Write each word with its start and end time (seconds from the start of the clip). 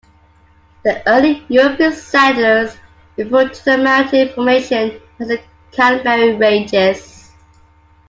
The 0.83 1.07
early 1.07 1.45
European 1.47 1.93
settlers 1.93 2.75
referred 3.17 3.53
to 3.53 3.65
the 3.65 3.77
mountain 3.77 4.29
formation 4.29 4.99
as 5.19 5.27
the 5.27 5.39
Canberry 5.71 6.35
Ranges. 6.39 7.29